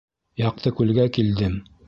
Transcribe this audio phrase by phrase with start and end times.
[0.43, 1.61] Яҡтыкүлгә килдем.